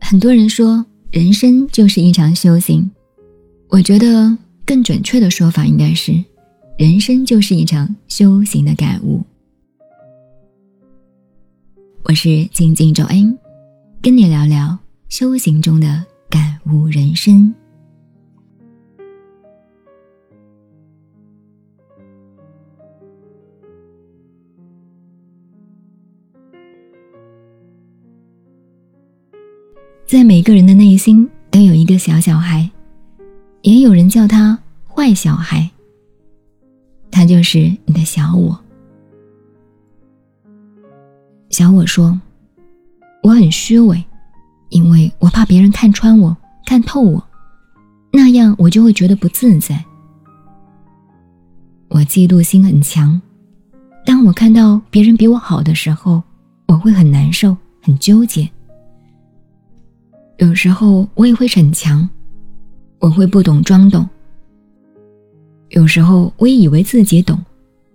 [0.00, 2.88] 很多人说，人生就是一场修行。
[3.68, 6.12] 我觉得更准确的说法应该是，
[6.78, 9.24] 人生就是一场修行的感悟。
[12.04, 13.36] 我是静静周恩，
[14.00, 14.78] 跟你聊聊
[15.08, 17.54] 修行中的感悟人生。
[30.06, 32.70] 在每个人的内心都有一个小小孩，
[33.62, 35.68] 也有人叫他坏小孩。
[37.10, 38.60] 他就是你的小我。
[41.50, 42.20] 小我说
[43.22, 44.04] ：“我很虚伪，
[44.70, 46.36] 因为我怕别人看穿我、
[46.66, 47.22] 看透我，
[48.12, 49.84] 那样我就会觉得不自在。
[51.88, 53.20] 我嫉妒心很强，
[54.04, 56.22] 当我看到别人比我好的时候，
[56.66, 58.48] 我会很难受、很纠结。”
[60.38, 62.08] 有时候我也会逞强，
[62.98, 64.08] 我会不懂装懂。
[65.68, 67.40] 有时候我也以为自己懂，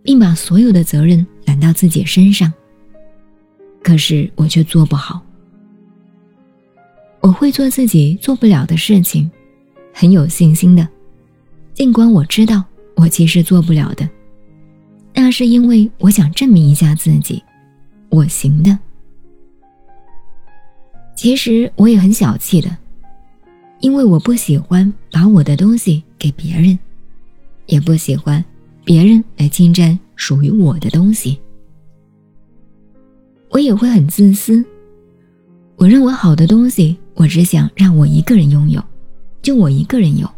[0.02, 2.52] 并把所有的责任揽到自己身上。
[3.83, 5.22] 可是我却做不好。
[7.22, 9.30] 我会做自己做不了的事情，
[9.94, 10.88] 很有信心的，
[11.73, 12.64] 尽管我知道
[12.95, 14.09] 我其实做不了的。
[15.14, 17.44] 那是因为我想证明一下自己，
[18.09, 18.78] 我行的。
[21.14, 22.78] 其实我也很小气的，
[23.81, 26.80] 因为我不喜欢把我的东西给别人，
[27.66, 28.44] 也不喜欢
[28.86, 31.38] 别人来侵占属于我的东西。
[33.50, 34.64] 我也会很自私，
[35.76, 38.81] 我认为好的东西，我只想让我一个人拥有，
[39.42, 40.30] 就我一个人有。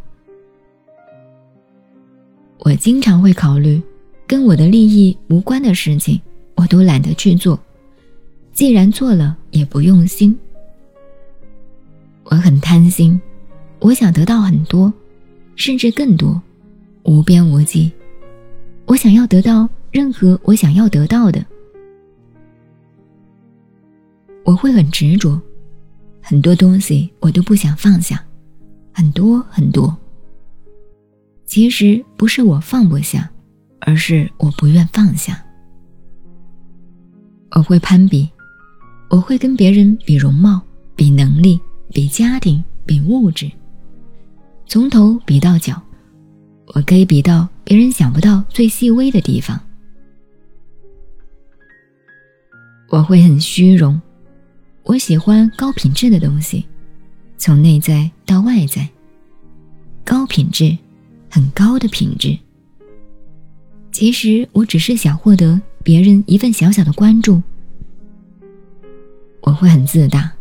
[2.57, 3.79] 我经常会考虑
[4.25, 6.19] 跟我的利益无关的事情，
[6.55, 7.59] 我都懒得去做，
[8.51, 10.35] 既然做了，也不用心。
[12.23, 13.21] 我很贪心，
[13.77, 14.91] 我想得到很多，
[15.55, 16.41] 甚至更多，
[17.03, 17.91] 无边无际。
[18.87, 21.45] 我想要得到任何我想要得到的。
[24.43, 25.39] 我会很执着，
[26.21, 28.23] 很多东西我都不想放下，
[28.93, 29.95] 很多很多。
[31.45, 33.29] 其实不是我放不下，
[33.79, 35.43] 而是我不愿放下。
[37.55, 38.29] 我会攀比，
[39.09, 40.61] 我会跟别人比容貌，
[40.95, 41.59] 比能力。
[41.93, 43.51] 比家庭，比物质，
[44.65, 45.81] 从头比到脚，
[46.67, 49.59] 我可以比到别人想不到最细微的地方。
[52.87, 54.01] 我会很虚荣，
[54.83, 56.65] 我喜欢高品质的东西，
[57.37, 58.87] 从内在到外在，
[60.03, 60.77] 高品质，
[61.29, 62.37] 很高的品质。
[63.91, 67.41] 其实我只是想获得别人一份小小的关注。
[69.41, 70.31] 我会很自大。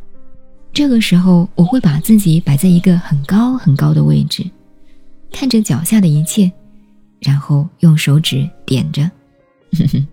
[0.73, 4.49] 这个时候，我会把自己摆在一个很高很高的位置，
[5.33, 6.51] 看着脚下的一切，
[7.21, 9.03] 然后用手指点着。
[9.73, 10.07] 哼 哼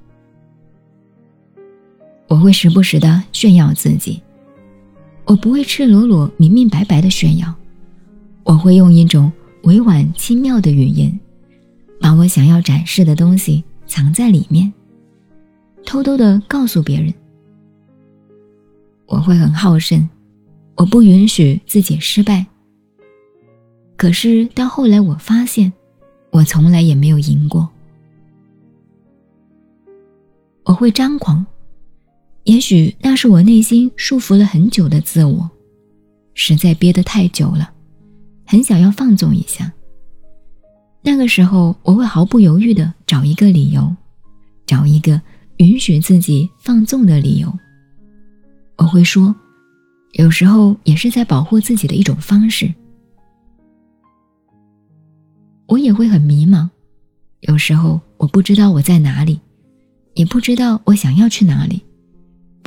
[2.37, 4.21] 我会时不时的炫耀自己，
[5.25, 7.51] 我不会赤裸裸、明明白白的炫耀，
[8.43, 9.33] 我会用一种
[9.63, 11.19] 委婉轻妙的语言，
[11.99, 14.71] 把我想要展示的东西藏在里面，
[15.83, 17.11] 偷偷的告诉别人。
[19.07, 20.07] 我会很好胜。
[20.75, 22.45] 我不允许自己失败。
[23.95, 25.73] 可是到后来，我发现，
[26.29, 27.67] 我从来也没有赢过。
[30.65, 31.43] 我会张狂，
[32.47, 35.49] 也许那是我内心束缚了很久的自我，
[36.33, 37.69] 实在憋得太久了，
[38.45, 39.69] 很想要放纵一下。
[41.01, 43.93] 那个时候，我会毫不犹豫的找一个理由，
[44.65, 45.21] 找一个
[45.57, 47.53] 允许自己放纵的理由。
[48.77, 49.35] 我会说。
[50.13, 52.73] 有时候也是在保护自己的一种方式。
[55.67, 56.67] 我也会很迷茫，
[57.41, 59.39] 有时候我不知道我在哪里，
[60.15, 61.83] 也不知道我想要去哪里，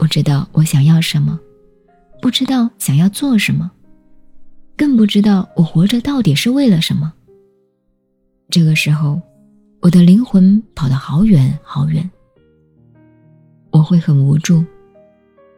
[0.00, 1.38] 不知道我想要什么，
[2.22, 3.70] 不知道想要做什么，
[4.74, 7.12] 更不知道我活着到底是为了什么。
[8.48, 9.20] 这个时候，
[9.82, 12.10] 我的灵魂跑得好远好远，
[13.70, 14.64] 我会很无助。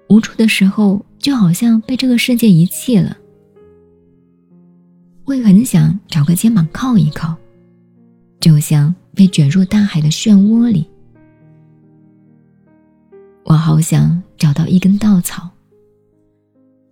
[0.08, 3.16] 无助的时候，就好像被这个世界遗弃了，
[5.22, 7.32] 会很想找个肩膀靠一靠，
[8.40, 10.84] 就像被卷入大海的漩涡里。
[13.44, 15.48] 我好想找到一根稻草，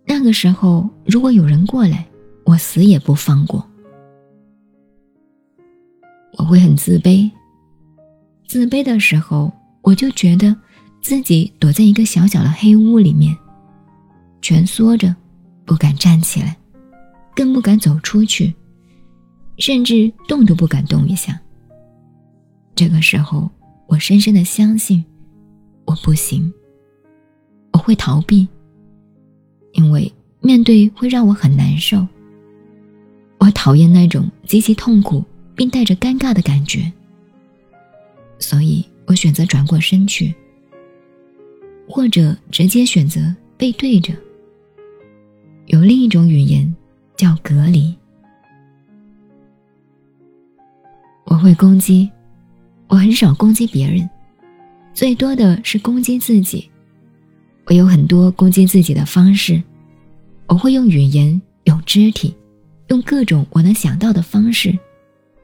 [0.04, 2.06] 那个时候，如果有人过来，
[2.44, 3.64] 我死也不放过。
[6.38, 7.30] 我会很自卑，
[8.46, 9.52] 自卑的时候，
[9.82, 10.54] 我就觉得
[11.00, 13.36] 自己躲在一个小小的黑屋里面，
[14.40, 15.14] 蜷缩着，
[15.64, 16.56] 不敢站起来，
[17.34, 18.54] 更不敢走出去，
[19.58, 21.40] 甚至动都不敢动一下。
[22.74, 23.50] 这个时候，
[23.86, 25.04] 我深深的相信，
[25.90, 26.52] 我不行，
[27.72, 28.46] 我会逃避，
[29.72, 32.06] 因为面对会让我很难受。
[33.38, 35.24] 我讨厌那种极其痛苦。
[35.56, 36.90] 并带着尴尬的感觉，
[38.38, 40.34] 所以我选择转过身去，
[41.86, 43.20] 或者直接选择
[43.58, 44.14] 背对着。
[45.66, 46.74] 有另一种语言
[47.14, 47.94] 叫隔离。
[51.26, 52.10] 我会攻击，
[52.88, 54.08] 我很少攻击别人，
[55.00, 56.70] 最多的是攻击自己。
[57.64, 59.62] 我有很多攻击自己的方式，
[60.46, 62.36] 我会用语言、用肢体、
[62.88, 64.78] 用各种我能想到的方式。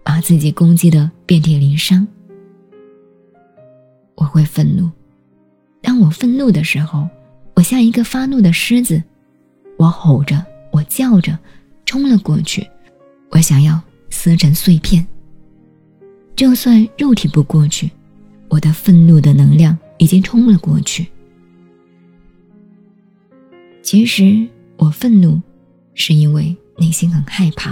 [0.05, 2.07] 把自己攻击的遍体鳞伤。
[4.17, 4.91] 我会愤怒，
[5.81, 7.09] 当我愤怒的时候，
[7.55, 9.03] 我像一个发怒的狮子，
[9.79, 11.37] 我吼着，我叫着，
[11.87, 12.69] 冲了过去，
[13.31, 13.81] 我想要
[14.11, 15.05] 撕成碎片。
[16.37, 17.91] 就算肉体不过去，
[18.49, 21.07] 我的愤怒的能量已经冲了过去。
[23.83, 24.47] 其实
[24.77, 25.41] 我愤怒，
[25.95, 27.71] 是因为内心很害怕，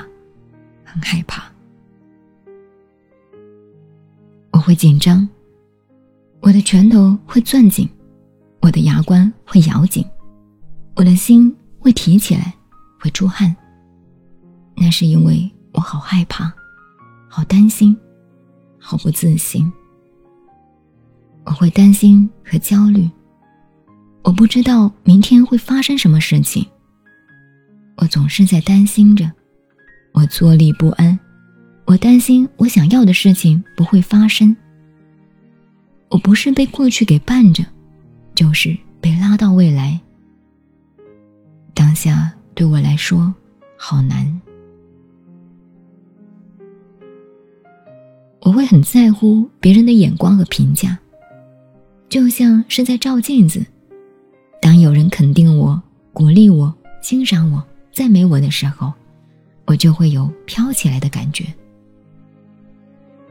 [0.85, 1.45] 很害怕。
[4.53, 5.29] 我会紧张，
[6.41, 7.89] 我的拳头会攥紧，
[8.61, 10.05] 我的牙关会咬紧，
[10.95, 12.55] 我的心会提起来，
[13.01, 13.55] 会出汗。
[14.77, 16.53] 那是因为我好害怕，
[17.29, 17.97] 好担心，
[18.79, 19.71] 好不自信。
[21.45, 23.09] 我会担心和焦虑，
[24.23, 26.67] 我不知道明天会发生什么事情。
[27.97, 29.31] 我总是在担心着，
[30.13, 31.19] 我坐立不安。
[31.87, 34.57] 我担心我想要的事情不会发生。
[36.09, 37.63] 我不是被过去给绊着，
[38.35, 40.01] 就是被拉到未来。
[41.75, 43.33] 当下对我来说
[43.77, 44.41] 好难。
[48.41, 50.99] 我会很在乎别人的眼光和评价，
[52.15, 53.67] 就像是在照镜子。
[54.63, 55.83] 当有人肯定我、
[56.13, 56.73] 鼓励我、
[57.03, 58.93] 欣赏我、赞美我的时候，
[59.65, 61.45] 我就会有飘起来的感觉。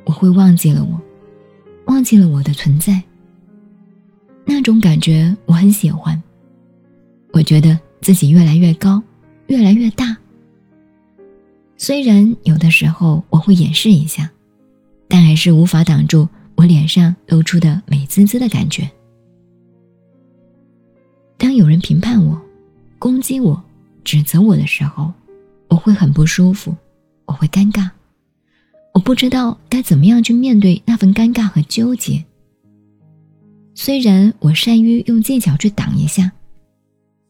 [0.03, 1.01] 我会忘记了我，
[1.85, 3.01] 忘记了我的存在。
[4.43, 6.21] 那种感觉我很喜欢。
[7.31, 9.01] 我觉得自己越来越高，
[9.47, 10.17] 越来越大。
[11.77, 14.29] 虽然有的时候我会掩饰一下，
[15.07, 18.89] 但还是无法挡住我脸上露出的美滋滋的感觉。
[21.37, 22.39] 当有人评判我、
[22.97, 23.61] 攻击我、
[24.03, 25.11] 指责我的时候，
[25.67, 26.75] 我会很不舒服，
[27.25, 27.89] 我会尴尬。
[28.93, 32.23] 我不知道该怎么样去面对那份尴尬和纠结。
[33.75, 36.31] 虽然我善于用技巧去挡一下，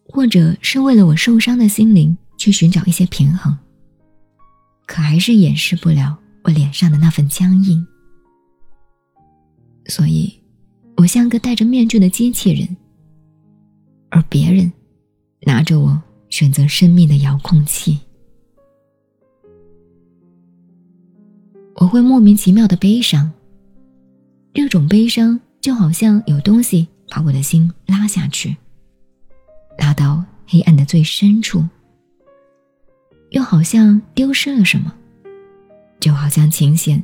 [0.06, 3.58] 或者是为了我受伤的心灵去寻找一些平衡，
[4.86, 7.88] 可还是掩饰不了我脸上的那份僵硬。
[9.88, 10.34] 所以，
[10.98, 12.78] 我像个戴着面具的机器人，
[14.10, 14.72] 而别人
[15.42, 18.00] 拿着我选择生命的遥控器。
[21.76, 23.30] 我会莫名其妙的悲伤，
[24.54, 28.56] 这种悲伤就好像有东西把我的心拉下去，
[29.78, 31.68] 拉到黑暗的最深处，
[33.32, 34.94] 又好像丢失了什么，
[36.00, 37.04] 就好像琴弦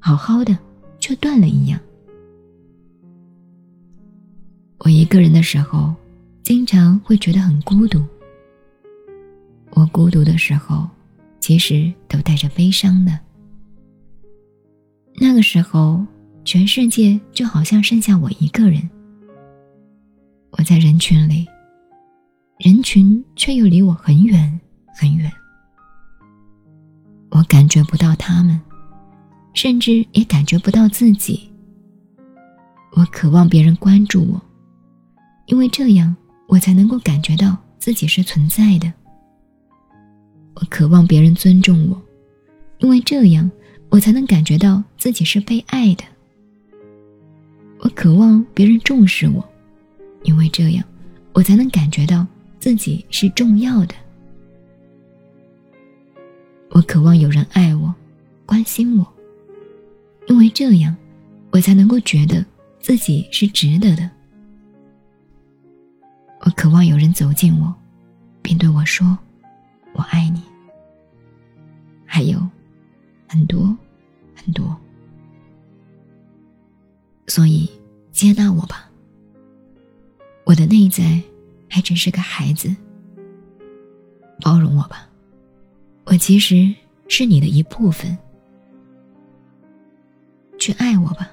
[0.00, 0.58] 好好的
[0.98, 1.78] 却断了一样。
[4.84, 5.94] 我一个人的时候，
[6.42, 8.04] 经常会觉得很孤独。
[9.70, 10.88] 我孤独的时候，
[11.38, 13.16] 其实都带着悲伤的。
[15.14, 16.04] 那个时候，
[16.44, 18.90] 全世界就好像剩下我一个人。
[20.50, 21.46] 我在人群里，
[22.58, 24.60] 人群却又离我很远
[24.96, 25.30] 很远。
[27.30, 28.60] 我感觉不到他们，
[29.54, 31.48] 甚至也感觉不到自己。
[32.96, 34.42] 我渴望别人关注我，
[35.46, 36.14] 因为这样
[36.46, 38.92] 我才能够感觉到自己是存在的。
[40.54, 42.02] 我渴望别人尊重我，
[42.78, 43.50] 因为这样。
[43.92, 46.04] 我才能感觉到自己是被爱的。
[47.80, 49.46] 我渴望别人重视我，
[50.22, 50.82] 因为这样，
[51.34, 52.26] 我才能感觉到
[52.58, 53.94] 自己是重要的。
[56.70, 57.94] 我渴望有人爱我，
[58.46, 59.06] 关心我，
[60.26, 60.96] 因为这样，
[61.50, 62.42] 我才能够觉得
[62.80, 64.10] 自己是值得的。
[66.44, 67.72] 我渴望有人走近我，
[68.42, 69.16] 并对我说
[69.94, 70.42] ：“我爱你。”
[72.04, 72.38] 还有
[73.28, 73.74] 很多
[74.34, 74.76] 很多，
[77.28, 77.70] 所以
[78.10, 78.90] 接纳我吧。
[80.44, 81.22] 我的内在
[81.68, 82.74] 还只是个孩子，
[84.40, 85.08] 包容我吧。
[86.04, 86.74] 我其实
[87.08, 88.18] 是你的一部分，
[90.58, 91.30] 去爱我吧。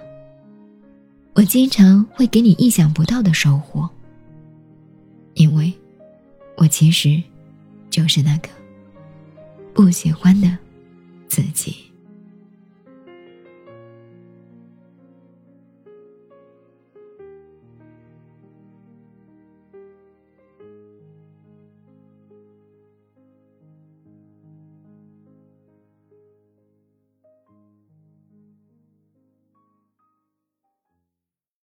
[1.33, 3.89] 我经常会给你意想不到的收获，
[5.39, 5.73] 因为，
[6.57, 7.23] 我其实
[7.89, 8.49] 就是那个
[9.73, 10.57] 不喜欢的。